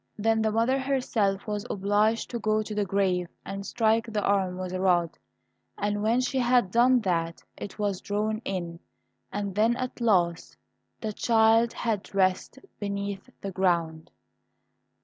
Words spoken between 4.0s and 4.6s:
the arm